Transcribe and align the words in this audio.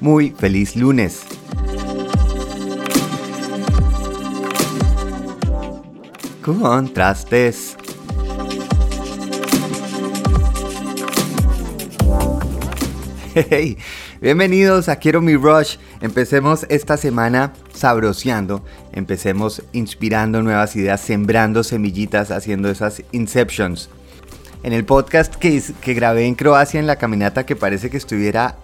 Muy 0.00 0.30
feliz 0.30 0.76
lunes. 0.76 1.22
Contrastes. 6.44 7.76
Hey, 13.34 13.76
bienvenidos 14.20 14.88
a 14.88 14.96
Quiero 14.96 15.20
mi 15.20 15.34
Rush. 15.34 15.76
Empecemos 16.00 16.64
esta 16.68 16.96
semana 16.96 17.52
sabroseando, 17.72 18.64
empecemos 18.92 19.62
inspirando 19.72 20.42
nuevas 20.42 20.76
ideas, 20.76 21.00
sembrando 21.00 21.64
semillitas, 21.64 22.30
haciendo 22.30 22.70
esas 22.70 23.02
inceptions. 23.10 23.90
En 24.62 24.72
el 24.72 24.84
podcast 24.84 25.34
que, 25.34 25.60
que 25.80 25.94
grabé 25.94 26.26
en 26.26 26.34
Croacia 26.34 26.80
en 26.80 26.86
la 26.86 26.96
caminata 26.96 27.46
que 27.46 27.56
parece 27.56 27.90
que 27.90 27.96
estuviera 27.96 28.56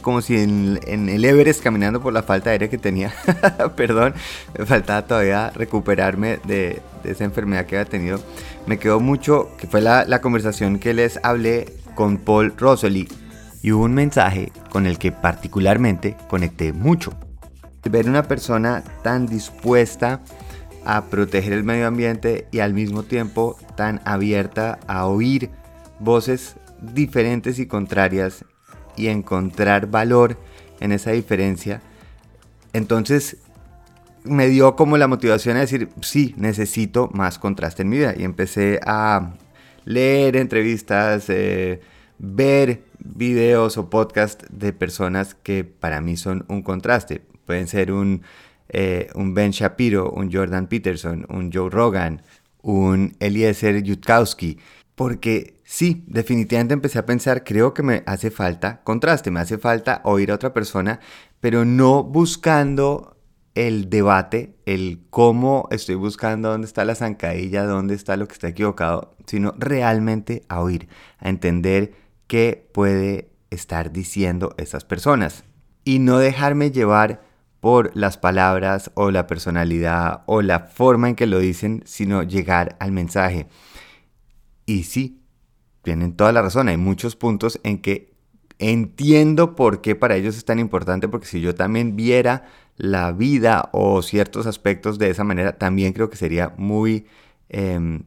como 0.00 0.22
si 0.22 0.36
en, 0.36 0.78
el 0.86 1.24
Everest 1.24 1.62
caminando 1.62 2.00
por 2.00 2.12
la 2.12 2.22
falta 2.22 2.50
de 2.50 2.54
aire 2.54 2.68
que 2.70 2.78
tenía. 2.78 3.12
Perdón, 3.76 4.14
me 4.58 4.66
faltaba 4.66 5.02
todavía 5.06 5.50
recuperarme 5.50 6.38
de, 6.44 6.80
esa 7.04 7.24
enfermedad 7.24 7.66
que 7.66 7.76
había 7.76 7.90
tenido. 7.90 8.20
Me 8.66 8.78
quedó 8.78 9.00
mucho, 9.00 9.50
que 9.58 9.66
fue 9.66 9.80
la, 9.80 10.04
la 10.04 10.20
conversación 10.20 10.78
que 10.78 10.94
les 10.94 11.18
hablé 11.22 11.72
con 11.94 12.18
Paul 12.18 12.54
Rosoli. 12.56 13.08
Y 13.62 13.72
hubo 13.72 13.84
un 13.84 13.94
mensaje 13.94 14.52
con 14.70 14.86
el 14.86 14.98
que 14.98 15.10
particularmente 15.10 16.16
conecté 16.28 16.72
mucho. 16.72 17.12
Ver 17.90 18.08
una 18.08 18.22
persona 18.24 18.84
tan 19.02 19.26
dispuesta 19.26 20.20
a 20.84 21.06
proteger 21.06 21.52
el 21.52 21.64
medio 21.64 21.86
ambiente 21.86 22.48
y 22.50 22.60
al 22.60 22.74
mismo 22.74 23.02
tiempo 23.02 23.56
tan 23.76 24.00
abierta 24.04 24.78
a 24.86 25.06
oír 25.06 25.50
voces 25.98 26.56
diferentes 26.80 27.58
y 27.58 27.66
contrarias 27.66 28.44
y 28.98 29.08
encontrar 29.08 29.90
valor 29.90 30.36
en 30.80 30.92
esa 30.92 31.12
diferencia, 31.12 31.80
entonces 32.72 33.38
me 34.24 34.48
dio 34.48 34.76
como 34.76 34.96
la 34.98 35.08
motivación 35.08 35.56
a 35.56 35.60
decir, 35.60 35.88
sí, 36.02 36.34
necesito 36.36 37.08
más 37.12 37.38
contraste 37.38 37.82
en 37.82 37.88
mi 37.88 37.98
vida. 37.98 38.14
Y 38.16 38.24
empecé 38.24 38.80
a 38.84 39.34
leer 39.84 40.36
entrevistas, 40.36 41.26
eh, 41.28 41.80
ver 42.18 42.82
videos 42.98 43.78
o 43.78 43.88
podcasts 43.88 44.44
de 44.50 44.72
personas 44.72 45.34
que 45.34 45.64
para 45.64 46.00
mí 46.00 46.16
son 46.16 46.44
un 46.48 46.62
contraste. 46.62 47.22
Pueden 47.46 47.68
ser 47.68 47.92
un, 47.92 48.22
eh, 48.68 49.08
un 49.14 49.34
Ben 49.34 49.52
Shapiro, 49.52 50.10
un 50.10 50.30
Jordan 50.30 50.66
Peterson, 50.66 51.26
un 51.30 51.50
Joe 51.52 51.70
Rogan, 51.70 52.22
un 52.62 53.16
Eliezer 53.20 53.82
Yudkowsky. 53.82 54.58
Porque 54.98 55.58
Sí, 55.70 56.02
definitivamente 56.06 56.72
empecé 56.72 56.98
a 56.98 57.04
pensar, 57.04 57.44
creo 57.44 57.74
que 57.74 57.82
me 57.82 58.02
hace 58.06 58.30
falta 58.30 58.80
contraste, 58.84 59.30
me 59.30 59.40
hace 59.40 59.58
falta 59.58 60.00
oír 60.02 60.30
a 60.30 60.34
otra 60.34 60.54
persona, 60.54 60.98
pero 61.40 61.66
no 61.66 62.02
buscando 62.02 63.18
el 63.54 63.90
debate, 63.90 64.54
el 64.64 65.02
cómo 65.10 65.68
estoy 65.70 65.96
buscando 65.96 66.48
dónde 66.48 66.66
está 66.66 66.86
la 66.86 66.94
zancadilla, 66.94 67.66
dónde 67.66 67.94
está 67.94 68.16
lo 68.16 68.26
que 68.26 68.32
está 68.32 68.48
equivocado, 68.48 69.14
sino 69.26 69.52
realmente 69.58 70.44
a 70.48 70.62
oír, 70.62 70.88
a 71.18 71.28
entender 71.28 71.92
qué 72.26 72.66
puede 72.72 73.28
estar 73.50 73.92
diciendo 73.92 74.54
esas 74.56 74.86
personas 74.86 75.44
y 75.84 75.98
no 75.98 76.18
dejarme 76.18 76.70
llevar 76.70 77.20
por 77.60 77.94
las 77.94 78.16
palabras 78.16 78.90
o 78.94 79.10
la 79.10 79.26
personalidad 79.26 80.22
o 80.24 80.40
la 80.40 80.60
forma 80.60 81.10
en 81.10 81.14
que 81.14 81.26
lo 81.26 81.40
dicen, 81.40 81.82
sino 81.84 82.22
llegar 82.22 82.76
al 82.80 82.92
mensaje. 82.92 83.48
Y 84.68 84.82
sí, 84.82 85.22
tienen 85.80 86.14
toda 86.14 86.30
la 86.30 86.42
razón. 86.42 86.68
Hay 86.68 86.76
muchos 86.76 87.16
puntos 87.16 87.58
en 87.62 87.80
que 87.80 88.12
entiendo 88.58 89.56
por 89.56 89.80
qué 89.80 89.96
para 89.96 90.14
ellos 90.14 90.36
es 90.36 90.44
tan 90.44 90.58
importante, 90.58 91.08
porque 91.08 91.26
si 91.26 91.40
yo 91.40 91.54
también 91.54 91.96
viera 91.96 92.44
la 92.76 93.12
vida 93.12 93.70
o 93.72 94.02
ciertos 94.02 94.46
aspectos 94.46 94.98
de 94.98 95.08
esa 95.08 95.24
manera, 95.24 95.56
también 95.56 95.94
creo 95.94 96.10
que 96.10 96.18
sería 96.18 96.52
muy 96.58 97.06
em, 97.48 98.02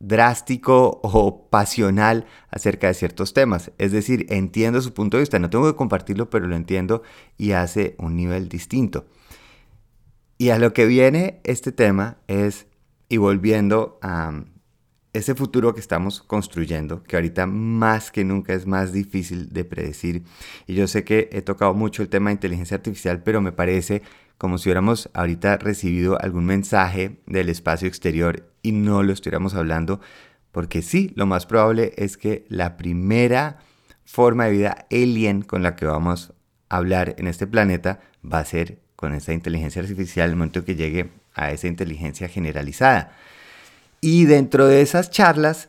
drástico 0.00 0.98
o 1.04 1.48
pasional 1.48 2.26
acerca 2.50 2.88
de 2.88 2.94
ciertos 2.94 3.32
temas. 3.32 3.70
Es 3.78 3.92
decir, 3.92 4.26
entiendo 4.30 4.82
su 4.82 4.92
punto 4.92 5.16
de 5.16 5.22
vista, 5.22 5.38
no 5.38 5.48
tengo 5.48 5.70
que 5.70 5.76
compartirlo, 5.76 6.28
pero 6.28 6.48
lo 6.48 6.56
entiendo 6.56 7.04
y 7.38 7.52
hace 7.52 7.94
un 7.98 8.16
nivel 8.16 8.48
distinto. 8.48 9.06
Y 10.38 10.50
a 10.50 10.58
lo 10.58 10.72
que 10.72 10.86
viene 10.86 11.40
este 11.44 11.70
tema 11.70 12.16
es, 12.26 12.66
y 13.08 13.18
volviendo 13.18 14.00
a, 14.02 14.42
ese 15.12 15.34
futuro 15.34 15.74
que 15.74 15.80
estamos 15.80 16.22
construyendo, 16.22 17.02
que 17.02 17.16
ahorita 17.16 17.46
más 17.46 18.10
que 18.10 18.24
nunca 18.24 18.54
es 18.54 18.66
más 18.66 18.92
difícil 18.92 19.50
de 19.50 19.64
predecir. 19.64 20.22
Y 20.66 20.74
yo 20.74 20.86
sé 20.88 21.04
que 21.04 21.28
he 21.32 21.42
tocado 21.42 21.74
mucho 21.74 22.02
el 22.02 22.08
tema 22.08 22.30
de 22.30 22.34
inteligencia 22.34 22.76
artificial, 22.76 23.22
pero 23.22 23.40
me 23.40 23.52
parece 23.52 24.02
como 24.38 24.58
si 24.58 24.68
hubiéramos 24.68 25.10
ahorita 25.12 25.58
recibido 25.58 26.20
algún 26.20 26.46
mensaje 26.46 27.20
del 27.26 27.48
espacio 27.48 27.86
exterior 27.86 28.48
y 28.62 28.72
no 28.72 29.02
lo 29.02 29.12
estuviéramos 29.12 29.54
hablando, 29.54 30.00
porque 30.50 30.82
sí, 30.82 31.12
lo 31.14 31.26
más 31.26 31.46
probable 31.46 31.92
es 31.96 32.16
que 32.16 32.44
la 32.48 32.76
primera 32.76 33.58
forma 34.04 34.46
de 34.46 34.50
vida 34.52 34.86
alien 34.90 35.42
con 35.42 35.62
la 35.62 35.76
que 35.76 35.86
vamos 35.86 36.32
a 36.68 36.76
hablar 36.76 37.14
en 37.18 37.28
este 37.28 37.46
planeta 37.46 38.00
va 38.24 38.40
a 38.40 38.44
ser 38.44 38.80
con 38.96 39.14
esa 39.14 39.32
inteligencia 39.32 39.82
artificial 39.82 40.30
el 40.30 40.36
momento 40.36 40.64
que 40.64 40.74
llegue 40.74 41.10
a 41.34 41.50
esa 41.52 41.68
inteligencia 41.68 42.28
generalizada. 42.28 43.16
Y 44.04 44.24
dentro 44.24 44.66
de 44.66 44.82
esas 44.82 45.12
charlas 45.12 45.68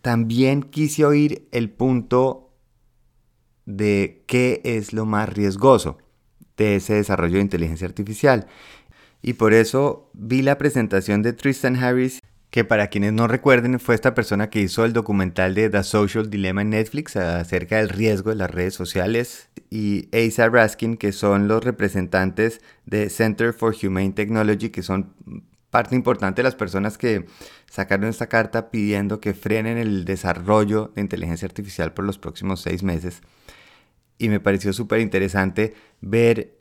también 0.00 0.62
quise 0.62 1.04
oír 1.04 1.48
el 1.50 1.68
punto 1.68 2.54
de 3.64 4.22
qué 4.28 4.60
es 4.64 4.92
lo 4.92 5.04
más 5.04 5.28
riesgoso 5.28 5.98
de 6.56 6.76
ese 6.76 6.94
desarrollo 6.94 7.34
de 7.34 7.40
inteligencia 7.40 7.88
artificial. 7.88 8.46
Y 9.20 9.32
por 9.32 9.52
eso 9.52 10.12
vi 10.14 10.42
la 10.42 10.58
presentación 10.58 11.22
de 11.22 11.32
Tristan 11.32 11.74
Harris, 11.74 12.20
que 12.50 12.62
para 12.62 12.86
quienes 12.86 13.12
no 13.12 13.26
recuerden 13.26 13.80
fue 13.80 13.96
esta 13.96 14.14
persona 14.14 14.48
que 14.48 14.60
hizo 14.60 14.84
el 14.84 14.92
documental 14.92 15.56
de 15.56 15.68
The 15.68 15.82
Social 15.82 16.30
Dilemma 16.30 16.62
en 16.62 16.70
Netflix 16.70 17.16
acerca 17.16 17.78
del 17.78 17.88
riesgo 17.88 18.30
de 18.30 18.36
las 18.36 18.50
redes 18.52 18.74
sociales, 18.74 19.48
y 19.70 20.08
Asa 20.16 20.48
Raskin, 20.48 20.96
que 20.96 21.10
son 21.10 21.48
los 21.48 21.64
representantes 21.64 22.60
de 22.84 23.10
Center 23.10 23.52
for 23.52 23.74
Humane 23.82 24.12
Technology, 24.12 24.70
que 24.70 24.84
son 24.84 25.12
parte 25.76 25.94
importante 25.94 26.42
las 26.42 26.54
personas 26.54 26.96
que 26.96 27.26
sacaron 27.70 28.08
esta 28.08 28.30
carta 28.30 28.70
pidiendo 28.70 29.20
que 29.20 29.34
frenen 29.34 29.76
el 29.76 30.06
desarrollo 30.06 30.90
de 30.94 31.02
inteligencia 31.02 31.44
artificial 31.44 31.92
por 31.92 32.06
los 32.06 32.16
próximos 32.16 32.62
seis 32.62 32.82
meses. 32.82 33.20
Y 34.16 34.30
me 34.30 34.40
pareció 34.40 34.72
súper 34.72 35.00
interesante 35.00 35.74
ver 36.00 36.56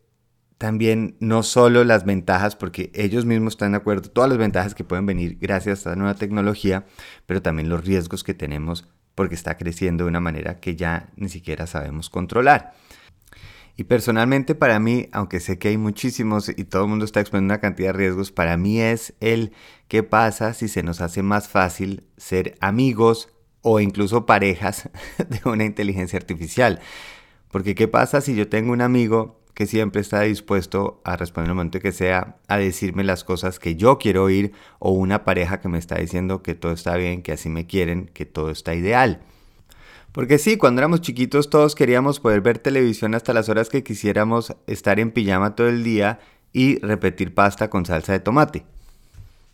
también 0.58 1.16
no 1.22 1.44
solo 1.44 1.86
las 1.86 2.03
ventajas, 2.03 2.58
porque 2.58 2.92
ellos 2.94 3.24
mismos 3.24 3.53
están 3.53 3.72
de 3.72 3.78
acuerdo, 3.78 4.09
todas 4.09 4.30
las 4.30 4.38
ventajas 4.38 4.76
que 4.76 4.84
pueden 4.84 5.06
venir 5.06 5.38
gracias 5.40 5.78
a 5.78 5.92
esta 5.92 5.96
nueva 5.96 6.16
tecnología, 6.16 6.86
pero 7.26 7.42
también 7.42 7.70
los 7.70 7.86
riesgos 7.86 8.26
que 8.26 8.34
tenemos 8.34 8.86
porque 9.16 9.36
está 9.36 9.58
creciendo 9.58 10.03
de 10.03 10.09
una 10.09 10.20
manera 10.20 10.59
que 10.59 10.76
ya 10.76 11.08
ni 11.16 11.30
siquiera 11.30 11.68
sabemos 11.68 12.09
controlar. 12.09 12.74
Y 13.78 13.86
personalmente 13.86 14.56
para 14.56 14.80
mí, 14.80 15.09
aunque 15.12 15.40
sé 15.40 15.59
que 15.59 15.68
hay 15.68 15.78
muchísimos 15.78 16.50
y 16.50 16.63
todo 16.63 16.84
el 16.84 16.90
mundo 16.90 17.03
está 17.03 17.19
exponiendo 17.19 17.53
una 17.53 17.62
cantidad 17.62 17.90
de 17.90 17.97
riesgos, 17.97 18.31
para 18.31 18.56
mí 18.56 18.80
es 18.80 19.13
el 19.19 19.52
qué 19.90 20.02
pasa 20.02 20.53
si 20.53 20.69
se 20.69 20.81
nos 20.81 21.02
hace 21.02 21.24
más 21.24 21.50
fácil 21.50 22.08
ser 22.16 22.56
amigos 22.62 23.30
o 23.62 23.80
incluso 23.80 24.25
parejas 24.25 24.90
de 25.18 25.41
una 25.44 25.66
inteligencia 25.66 26.18
artificial. 26.18 26.80
Porque 27.52 27.75
qué 27.75 27.88
pasa 27.88 28.22
si 28.22 28.35
yo 28.35 28.47
tengo 28.47 28.72
un 28.72 28.81
amigo 28.81 29.41
que 29.53 29.66
siempre 29.66 30.02
está 30.02 30.22
dispuesto 30.22 31.02
a 31.06 31.16
responder 31.18 31.47
en 31.47 31.52
el 31.52 31.56
momento 31.56 31.80
que 31.80 31.94
sea, 31.94 32.38
a 32.47 32.58
decirme 32.58 33.03
las 33.03 33.24
cosas 33.24 33.58
que 33.58 33.75
yo 33.75 33.97
quiero 33.97 34.24
oír, 34.24 34.52
o 34.80 34.91
una 34.91 35.24
pareja 35.24 35.62
que 35.62 35.69
me 35.69 35.80
está 35.80 35.96
diciendo 35.96 36.44
que 36.44 36.56
todo 36.56 36.74
está 36.74 36.96
bien, 36.97 37.24
que 37.24 37.31
así 37.31 37.47
me 37.50 37.66
quieren, 37.66 38.08
que 38.14 38.25
todo 38.25 38.52
está 38.52 38.75
ideal. 38.75 39.22
Porque 40.16 40.38
sí, 40.38 40.56
cuando 40.56 40.80
éramos 40.80 41.02
chiquitos 41.02 41.50
todos 41.50 41.76
queríamos 41.76 42.22
poder 42.22 42.40
ver 42.40 42.58
televisión 42.58 43.16
hasta 43.16 43.34
las 43.34 43.50
horas 43.50 43.67
que 43.67 43.84
quisiéramos 43.84 44.56
estar 44.66 44.97
en 44.97 45.12
pijama 45.12 45.56
todo 45.56 45.67
el 45.67 45.84
día 45.84 46.20
y 46.53 46.79
repetir 46.79 47.34
pasta 47.34 47.70
con 47.70 47.85
salsa 47.85 48.14
de 48.14 48.22
tomate. 48.22 48.66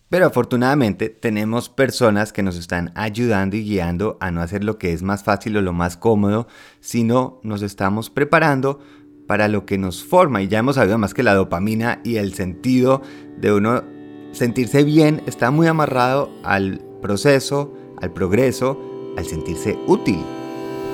Pero 0.09 0.27
afortunadamente 0.27 1.09
tenemos 1.09 1.69
personas 1.69 2.31
que 2.31 2.43
nos 2.43 2.57
están 2.57 2.91
ayudando 2.93 3.55
y 3.55 3.63
guiando 3.63 4.17
a 4.19 4.29
no 4.29 4.39
hacer 4.39 4.63
lo 4.63 4.77
que 4.77 4.93
es 4.93 5.01
más 5.01 5.23
fácil 5.23 5.57
o 5.57 5.63
lo 5.63 5.73
más 5.73 5.97
cómodo, 5.97 6.47
sino 6.79 7.39
nos 7.41 7.63
estamos 7.63 8.11
preparando 8.11 8.81
para 9.25 9.47
lo 9.47 9.65
que 9.65 9.79
nos 9.79 10.03
forma. 10.03 10.43
Y 10.43 10.47
ya 10.47 10.59
hemos 10.59 10.75
sabido 10.75 10.99
más 10.99 11.15
que 11.15 11.23
la 11.23 11.33
dopamina 11.33 12.01
y 12.03 12.17
el 12.17 12.35
sentido 12.35 13.01
de 13.35 13.51
uno 13.51 13.83
sentirse 14.31 14.83
bien 14.83 15.23
está 15.25 15.49
muy 15.49 15.65
amarrado 15.65 16.29
al 16.43 16.83
proceso, 17.01 17.73
al 17.99 18.13
progreso, 18.13 18.79
al 19.17 19.25
sentirse 19.25 19.75
útil. 19.87 20.23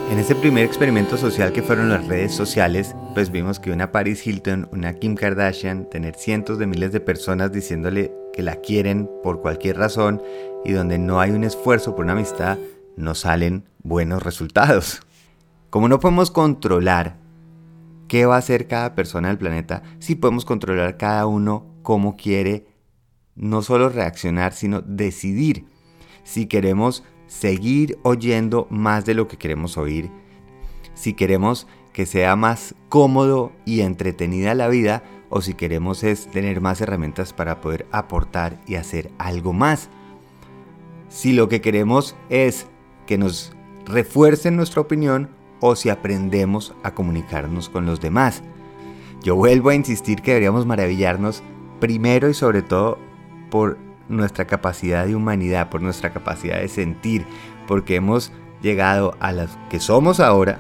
En 0.10 0.20
ese 0.20 0.36
primer 0.36 0.64
experimento 0.64 1.18
social 1.18 1.52
que 1.52 1.62
fueron 1.62 1.90
las 1.90 2.08
redes 2.08 2.34
sociales, 2.34 2.96
pues 3.14 3.30
vimos 3.30 3.60
que 3.60 3.72
una 3.72 3.92
Paris 3.92 4.26
Hilton, 4.26 4.70
una 4.72 4.94
Kim 4.94 5.16
Kardashian, 5.16 5.90
tener 5.90 6.16
cientos 6.16 6.58
de 6.58 6.66
miles 6.66 6.94
de 6.94 7.02
personas 7.02 7.52
diciéndole 7.52 8.14
que 8.32 8.42
la 8.42 8.56
quieren 8.56 9.10
por 9.22 9.42
cualquier 9.42 9.78
razón 9.78 10.24
y 10.64 10.72
donde 10.72 10.98
no 10.98 11.20
hay 11.20 11.32
un 11.32 11.44
esfuerzo 11.44 11.94
por 11.94 12.06
una 12.06 12.14
amistad, 12.14 12.58
no 12.96 13.16
salen 13.16 13.66
buenos 13.84 14.24
resultados. 14.24 15.02
Como 15.70 15.90
no 15.90 16.00
podemos 16.00 16.32
controlar 16.32 17.18
qué 18.08 18.26
va 18.26 18.36
a 18.36 18.40
hacer 18.40 18.68
cada 18.68 18.96
persona 18.96 19.28
del 19.28 19.38
planeta 19.38 19.84
si 20.00 20.16
podemos 20.16 20.46
controlar 20.46 20.96
cada 20.96 21.26
uno 21.26 21.66
cómo 21.82 22.16
quiere 22.16 22.66
no 23.36 23.62
solo 23.62 23.90
reaccionar, 23.90 24.54
sino 24.54 24.82
decidir 24.82 25.66
si 26.24 26.46
queremos 26.46 27.04
seguir 27.28 28.00
oyendo 28.04 28.68
más 28.70 29.06
de 29.06 29.14
lo 29.14 29.28
que 29.28 29.38
queremos 29.38 29.78
oír, 29.78 30.10
si 30.94 31.14
queremos 31.14 31.68
que 31.94 32.06
sea 32.06 32.36
más 32.36 32.76
cómodo 32.90 33.52
y 33.66 33.82
entretenida 33.82 34.56
la 34.56 34.68
vida 34.68 35.04
o 35.30 35.42
si 35.42 35.54
queremos 35.54 36.04
es 36.04 36.28
tener 36.28 36.62
más 36.62 36.80
herramientas 36.82 37.34
para 37.34 37.60
poder 37.62 37.86
aportar 37.92 38.60
y 38.68 38.76
hacer 38.76 39.12
algo 39.18 39.54
más. 39.54 39.90
Si 41.10 41.34
lo 41.34 41.50
que 41.50 41.62
queremos 41.62 42.16
es 42.30 42.68
que 43.06 43.18
nos 43.18 43.54
refuercen 43.86 44.56
nuestra 44.56 44.82
opinión 44.82 45.30
o 45.60 45.76
si 45.76 45.90
aprendemos 45.90 46.74
a 46.84 46.94
comunicarnos 46.94 47.70
con 47.70 47.86
los 47.86 48.00
demás. 48.00 48.44
Yo 49.24 49.36
vuelvo 49.36 49.70
a 49.70 49.76
insistir 49.76 50.22
que 50.22 50.32
deberíamos 50.32 50.66
maravillarnos 50.66 51.42
primero 51.80 52.30
y 52.30 52.34
sobre 52.34 52.62
todo 52.62 52.98
por 53.50 53.78
nuestra 54.10 54.46
capacidad 54.46 55.06
de 55.06 55.16
humanidad, 55.16 55.70
por 55.70 55.82
nuestra 55.82 56.12
capacidad 56.12 56.60
de 56.60 56.68
sentir, 56.68 57.26
porque 57.68 57.96
hemos 57.96 58.32
llegado 58.62 59.16
a 59.20 59.32
las 59.32 59.58
que 59.70 59.80
somos 59.80 60.20
ahora 60.20 60.60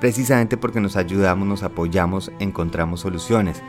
precisamente 0.00 0.56
porque 0.56 0.80
nos 0.80 0.96
ayudamos, 0.96 1.46
nos 1.46 1.62
apoyamos, 1.62 2.30
encontramos 2.38 3.00
soluciones. 3.00 3.62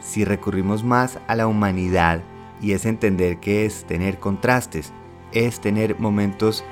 Si 0.00 0.24
recurrimos 0.24 0.84
más 0.84 1.18
a 1.26 1.34
la 1.34 1.46
humanidad 1.46 2.22
y 2.60 2.72
es 2.72 2.86
entender 2.86 3.38
que 3.38 3.64
es 3.64 3.84
tener 3.84 4.18
contrastes, 4.18 4.92
es 5.32 5.60
tener 5.60 5.98
momentos 5.98 6.64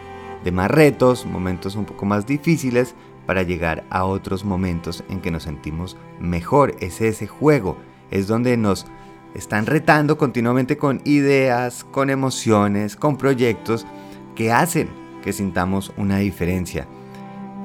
de 0.44 0.52
más 0.52 0.70
retos, 0.70 1.26
momentos 1.26 1.76
un 1.76 1.84
poco 1.84 2.06
más 2.06 2.26
difíciles 2.26 2.94
para 3.26 3.42
llegar 3.42 3.84
a 3.90 4.04
otros 4.04 4.44
momentos 4.44 5.04
en 5.08 5.20
que 5.20 5.30
nos 5.30 5.44
sentimos 5.44 5.96
mejor. 6.20 6.76
Es 6.80 7.00
ese 7.00 7.26
juego, 7.26 7.78
es 8.10 8.26
donde 8.26 8.56
nos 8.56 8.86
están 9.34 9.66
retando 9.66 10.16
continuamente 10.16 10.76
con 10.76 11.00
ideas, 11.04 11.84
con 11.84 12.10
emociones, 12.10 12.96
con 12.96 13.16
proyectos 13.16 13.86
que 14.34 14.52
hacen 14.52 14.88
que 15.22 15.32
sintamos 15.32 15.92
una 15.96 16.18
diferencia. 16.18 16.86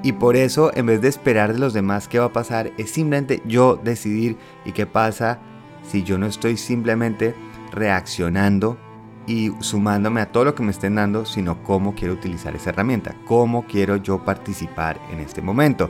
Y 0.01 0.13
por 0.13 0.36
eso, 0.36 0.71
en 0.75 0.86
vez 0.86 1.01
de 1.01 1.10
esperar 1.10 1.54
de 1.54 1.60
los 1.60 1.74
demás 1.74 2.07
qué 2.07 2.19
va 2.19 2.25
a 2.25 2.33
pasar, 2.33 2.71
es 2.77 2.92
simplemente 2.92 3.42
yo 3.45 3.75
decidir 3.75 4.38
y 4.66 4.71
qué 4.71 4.86
pasa 4.86 5.39
si 5.83 6.04
yo 6.04 6.18
no 6.18 6.25
estoy 6.25 6.57
simplemente 6.57 7.36
reaccionando 7.71 8.77
y 9.27 9.51
sumándome 9.60 10.21
a 10.21 10.31
todo 10.31 10.45
lo 10.45 10.56
que 10.56 10.63
me 10.63 10.71
estén 10.71 10.95
dando, 10.95 11.25
sino 11.25 11.62
cómo 11.63 11.94
quiero 11.95 12.13
utilizar 12.13 12.56
esa 12.56 12.71
herramienta, 12.71 13.16
cómo 13.25 13.66
quiero 13.68 13.98
yo 13.98 14.24
participar 14.24 15.00
en 15.12 15.19
este 15.19 15.42
momento. 15.42 15.89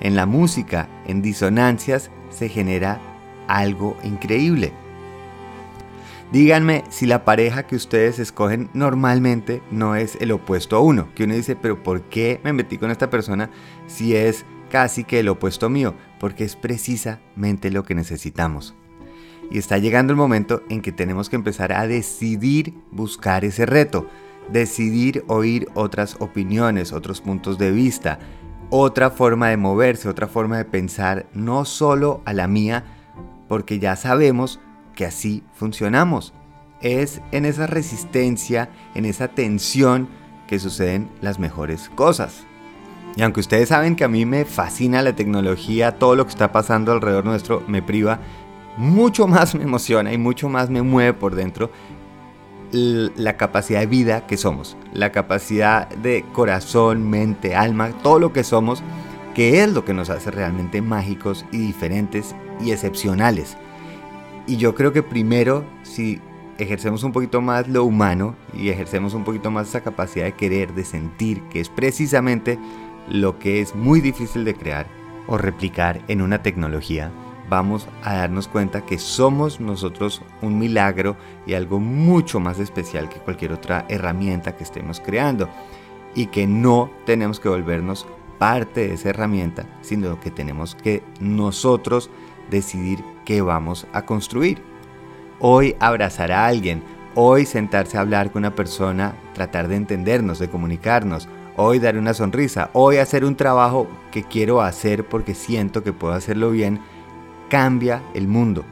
En 0.00 0.14
la 0.14 0.26
música, 0.26 0.88
en 1.06 1.22
disonancias, 1.22 2.10
se 2.30 2.48
genera 2.48 3.11
algo 3.48 3.96
increíble. 4.04 4.72
Díganme 6.32 6.84
si 6.88 7.04
la 7.04 7.26
pareja 7.26 7.66
que 7.66 7.76
ustedes 7.76 8.18
escogen 8.18 8.70
normalmente 8.72 9.62
no 9.70 9.96
es 9.96 10.16
el 10.18 10.32
opuesto 10.32 10.76
a 10.76 10.80
uno. 10.80 11.08
Que 11.14 11.24
uno 11.24 11.34
dice, 11.34 11.56
pero 11.56 11.82
¿por 11.82 12.00
qué 12.04 12.40
me 12.42 12.54
metí 12.54 12.78
con 12.78 12.90
esta 12.90 13.10
persona 13.10 13.50
si 13.86 14.16
es 14.16 14.46
casi 14.70 15.04
que 15.04 15.20
el 15.20 15.28
opuesto 15.28 15.68
mío? 15.68 15.94
Porque 16.18 16.44
es 16.44 16.56
precisamente 16.56 17.70
lo 17.70 17.84
que 17.84 17.94
necesitamos. 17.94 18.74
Y 19.50 19.58
está 19.58 19.76
llegando 19.76 20.14
el 20.14 20.16
momento 20.16 20.62
en 20.70 20.80
que 20.80 20.90
tenemos 20.90 21.28
que 21.28 21.36
empezar 21.36 21.74
a 21.74 21.86
decidir 21.86 22.72
buscar 22.90 23.44
ese 23.44 23.66
reto. 23.66 24.08
Decidir 24.50 25.24
oír 25.28 25.68
otras 25.74 26.16
opiniones, 26.18 26.94
otros 26.94 27.20
puntos 27.20 27.58
de 27.58 27.72
vista, 27.72 28.18
otra 28.70 29.10
forma 29.10 29.50
de 29.50 29.58
moverse, 29.58 30.08
otra 30.08 30.28
forma 30.28 30.56
de 30.56 30.64
pensar, 30.64 31.26
no 31.34 31.66
solo 31.66 32.22
a 32.24 32.32
la 32.32 32.48
mía, 32.48 33.01
porque 33.52 33.78
ya 33.78 33.96
sabemos 33.96 34.60
que 34.94 35.04
así 35.04 35.44
funcionamos. 35.52 36.32
Es 36.80 37.20
en 37.32 37.44
esa 37.44 37.66
resistencia, 37.66 38.70
en 38.94 39.04
esa 39.04 39.28
tensión 39.28 40.08
que 40.46 40.58
suceden 40.58 41.10
las 41.20 41.38
mejores 41.38 41.90
cosas. 41.90 42.46
Y 43.14 43.20
aunque 43.20 43.40
ustedes 43.40 43.68
saben 43.68 43.94
que 43.94 44.04
a 44.04 44.08
mí 44.08 44.24
me 44.24 44.46
fascina 44.46 45.02
la 45.02 45.14
tecnología, 45.14 45.98
todo 45.98 46.16
lo 46.16 46.24
que 46.24 46.30
está 46.30 46.50
pasando 46.50 46.92
alrededor 46.92 47.26
nuestro 47.26 47.62
me 47.68 47.82
priva, 47.82 48.20
mucho 48.78 49.26
más 49.26 49.54
me 49.54 49.64
emociona 49.64 50.14
y 50.14 50.16
mucho 50.16 50.48
más 50.48 50.70
me 50.70 50.80
mueve 50.80 51.12
por 51.12 51.34
dentro 51.34 51.70
la 52.72 53.36
capacidad 53.36 53.80
de 53.80 53.86
vida 53.86 54.26
que 54.26 54.38
somos, 54.38 54.78
la 54.94 55.12
capacidad 55.12 55.90
de 55.90 56.24
corazón, 56.32 57.10
mente, 57.10 57.54
alma, 57.54 57.90
todo 58.02 58.18
lo 58.18 58.32
que 58.32 58.44
somos, 58.44 58.82
que 59.34 59.62
es 59.62 59.72
lo 59.72 59.84
que 59.84 59.94
nos 59.94 60.10
hace 60.10 60.30
realmente 60.30 60.82
mágicos 60.82 61.44
y 61.52 61.58
diferentes 61.58 62.34
y 62.60 62.72
excepcionales. 62.72 63.56
Y 64.46 64.56
yo 64.56 64.74
creo 64.74 64.92
que 64.92 65.02
primero, 65.02 65.64
si 65.82 66.20
ejercemos 66.58 67.02
un 67.02 67.12
poquito 67.12 67.40
más 67.40 67.68
lo 67.68 67.84
humano 67.84 68.36
y 68.52 68.68
ejercemos 68.68 69.14
un 69.14 69.24
poquito 69.24 69.50
más 69.50 69.68
esa 69.68 69.82
capacidad 69.82 70.26
de 70.26 70.32
querer, 70.32 70.74
de 70.74 70.84
sentir, 70.84 71.42
que 71.44 71.60
es 71.60 71.68
precisamente 71.68 72.58
lo 73.08 73.38
que 73.38 73.60
es 73.60 73.74
muy 73.74 74.00
difícil 74.00 74.44
de 74.44 74.54
crear 74.54 74.86
o 75.26 75.38
replicar 75.38 76.00
en 76.08 76.22
una 76.22 76.42
tecnología, 76.42 77.10
vamos 77.48 77.88
a 78.02 78.14
darnos 78.14 78.48
cuenta 78.48 78.84
que 78.84 78.98
somos 78.98 79.60
nosotros 79.60 80.22
un 80.40 80.58
milagro 80.58 81.16
y 81.46 81.54
algo 81.54 81.80
mucho 81.80 82.40
más 82.40 82.58
especial 82.58 83.08
que 83.08 83.18
cualquier 83.18 83.52
otra 83.52 83.84
herramienta 83.88 84.56
que 84.56 84.64
estemos 84.64 85.00
creando 85.00 85.48
y 86.14 86.26
que 86.26 86.46
no 86.46 86.90
tenemos 87.06 87.40
que 87.40 87.48
volvernos 87.48 88.06
parte 88.42 88.88
de 88.88 88.94
esa 88.94 89.10
herramienta, 89.10 89.66
sino 89.82 90.18
que 90.18 90.32
tenemos 90.32 90.74
que 90.74 91.04
nosotros 91.20 92.10
decidir 92.50 92.98
qué 93.24 93.40
vamos 93.40 93.86
a 93.92 94.04
construir. 94.04 94.60
Hoy 95.38 95.76
abrazar 95.78 96.32
a 96.32 96.46
alguien, 96.46 96.82
hoy 97.14 97.46
sentarse 97.46 97.96
a 97.96 98.00
hablar 98.00 98.32
con 98.32 98.40
una 98.40 98.56
persona, 98.56 99.14
tratar 99.32 99.68
de 99.68 99.76
entendernos, 99.76 100.40
de 100.40 100.50
comunicarnos, 100.50 101.28
hoy 101.56 101.78
dar 101.78 101.96
una 101.96 102.14
sonrisa, 102.14 102.70
hoy 102.72 102.96
hacer 102.96 103.24
un 103.24 103.36
trabajo 103.36 103.86
que 104.10 104.24
quiero 104.24 104.60
hacer 104.60 105.06
porque 105.06 105.34
siento 105.34 105.84
que 105.84 105.92
puedo 105.92 106.12
hacerlo 106.12 106.50
bien, 106.50 106.80
cambia 107.48 108.02
el 108.12 108.26
mundo. 108.26 108.64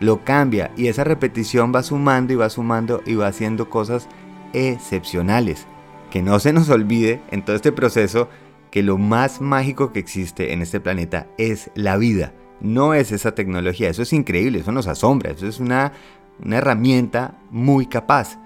Lo 0.00 0.24
cambia 0.24 0.70
y 0.74 0.86
esa 0.86 1.04
repetición 1.04 1.70
va 1.70 1.82
sumando 1.82 2.32
y 2.32 2.36
va 2.36 2.48
sumando 2.48 3.02
y 3.04 3.14
va 3.14 3.26
haciendo 3.26 3.68
cosas 3.68 4.08
excepcionales. 4.54 5.66
Que 6.10 6.22
no 6.22 6.38
se 6.38 6.54
nos 6.54 6.70
olvide 6.70 7.20
en 7.30 7.44
todo 7.44 7.56
este 7.56 7.72
proceso 7.72 8.30
que 8.76 8.82
lo 8.82 8.98
más 8.98 9.40
mágico 9.40 9.90
que 9.90 10.00
existe 10.00 10.52
en 10.52 10.60
este 10.60 10.80
planeta 10.80 11.28
es 11.38 11.70
la 11.74 11.96
vida 11.96 12.34
no 12.60 12.92
es 12.92 13.10
esa 13.10 13.34
tecnología. 13.34 13.88
Eso 13.88 14.02
es 14.02 14.12
increíble, 14.12 14.58
eso 14.58 14.70
nos 14.70 14.86
asombra, 14.86 15.30
eso 15.30 15.46
es 15.46 15.60
una, 15.60 15.92
una 16.44 16.58
herramienta 16.58 17.38
muy 17.50 17.86
capaz. 17.86 18.38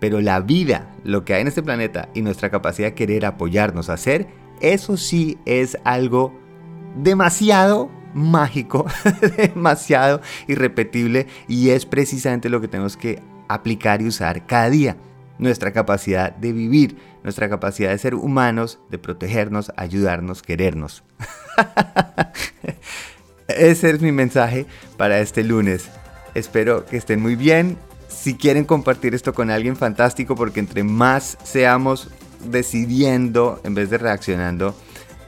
Pero 0.00 0.20
la 0.20 0.40
vida, 0.40 0.94
lo 1.04 1.24
que 1.24 1.34
hay 1.34 1.42
en 1.42 1.46
este 1.46 1.62
planeta 1.62 2.08
y 2.12 2.22
nuestra 2.22 2.50
capacidad 2.50 2.88
de 2.88 2.94
querer 2.94 3.24
apoyarnos 3.24 3.88
a 3.88 3.94
hacer, 3.94 4.26
eso 4.60 4.96
sí 4.96 5.38
es 5.44 5.78
algo 5.84 6.32
demasiado 6.96 7.88
mágico, 8.14 8.84
demasiado 9.36 10.20
irrepetible 10.48 11.28
y 11.46 11.70
es 11.70 11.86
precisamente 11.86 12.48
lo 12.48 12.60
que 12.60 12.66
tenemos 12.66 12.96
que 12.96 13.22
aplicar 13.46 14.02
y 14.02 14.06
usar 14.06 14.44
cada 14.44 14.70
día. 14.70 14.96
Nuestra 15.38 15.72
capacidad 15.72 16.34
de 16.34 16.52
vivir, 16.52 16.96
nuestra 17.22 17.48
capacidad 17.48 17.90
de 17.90 17.98
ser 17.98 18.14
humanos, 18.14 18.78
de 18.90 18.98
protegernos, 18.98 19.72
ayudarnos, 19.76 20.42
querernos. 20.42 21.02
Ese 23.48 23.90
es 23.90 24.00
mi 24.00 24.12
mensaje 24.12 24.66
para 24.96 25.20
este 25.20 25.42
lunes. 25.42 25.88
Espero 26.34 26.84
que 26.84 26.96
estén 26.96 27.20
muy 27.20 27.34
bien. 27.34 27.78
Si 28.08 28.34
quieren 28.34 28.64
compartir 28.64 29.14
esto 29.14 29.32
con 29.32 29.50
alguien, 29.50 29.76
fantástico, 29.76 30.36
porque 30.36 30.60
entre 30.60 30.84
más 30.84 31.38
seamos 31.42 32.10
decidiendo 32.44 33.60
en 33.64 33.74
vez 33.74 33.90
de 33.90 33.98
reaccionando 33.98 34.74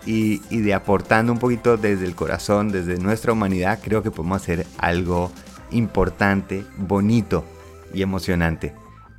y, 0.06 0.38
de 0.50 0.74
aportando 0.74 1.32
un 1.32 1.38
poquito 1.38 1.76
desde 1.76 2.06
el 2.06 2.14
corazón, 2.14 2.70
desde 2.70 2.98
nuestra 2.98 3.32
humanidad, 3.32 3.80
creo 3.82 4.02
que 4.02 4.10
podemos 4.10 4.42
hacer 4.42 4.66
algo 4.78 5.30
importante, 5.70 6.64
bonito 6.76 7.44
y 7.92 8.02
emocionante. 8.02 8.74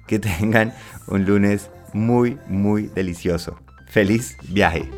Que 0.08 0.20
tengan 0.20 0.74
un 1.08 1.26
lunes 1.26 1.70
muy, 1.94 2.38
muy 2.48 2.84
delicioso. 2.88 3.58
Feliz 3.88 4.38
viaje. 4.50 4.90